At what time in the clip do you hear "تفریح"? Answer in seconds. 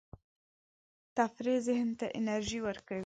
1.17-1.57